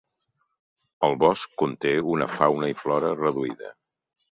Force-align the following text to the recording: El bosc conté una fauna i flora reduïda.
El 1.07 1.13
bosc 1.25 1.51
conté 1.63 1.93
una 2.15 2.29
fauna 2.39 2.73
i 2.75 2.79
flora 2.83 3.15
reduïda. 3.23 3.75